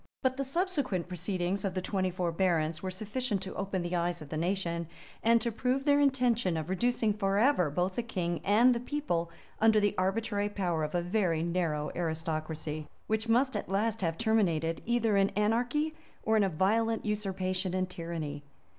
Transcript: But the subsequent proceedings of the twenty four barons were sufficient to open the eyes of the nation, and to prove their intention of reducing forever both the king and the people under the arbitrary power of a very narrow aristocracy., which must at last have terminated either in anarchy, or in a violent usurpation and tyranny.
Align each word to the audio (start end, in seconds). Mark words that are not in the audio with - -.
But 0.23 0.35
the 0.35 0.43
subsequent 0.43 1.07
proceedings 1.07 1.63
of 1.63 1.75
the 1.75 1.81
twenty 1.83 2.09
four 2.09 2.31
barons 2.31 2.81
were 2.81 2.89
sufficient 2.89 3.39
to 3.43 3.53
open 3.53 3.83
the 3.83 3.95
eyes 3.95 4.19
of 4.19 4.29
the 4.29 4.35
nation, 4.35 4.87
and 5.21 5.39
to 5.41 5.51
prove 5.51 5.85
their 5.85 5.99
intention 5.99 6.57
of 6.57 6.69
reducing 6.71 7.13
forever 7.13 7.69
both 7.69 7.93
the 7.97 8.01
king 8.01 8.41
and 8.43 8.73
the 8.73 8.79
people 8.79 9.29
under 9.59 9.79
the 9.79 9.93
arbitrary 9.99 10.49
power 10.49 10.83
of 10.83 10.95
a 10.95 11.03
very 11.03 11.43
narrow 11.43 11.91
aristocracy., 11.95 12.87
which 13.05 13.29
must 13.29 13.55
at 13.55 13.69
last 13.69 14.01
have 14.01 14.17
terminated 14.17 14.81
either 14.87 15.17
in 15.17 15.29
anarchy, 15.35 15.93
or 16.23 16.35
in 16.35 16.43
a 16.43 16.49
violent 16.49 17.05
usurpation 17.05 17.75
and 17.75 17.87
tyranny. 17.87 18.41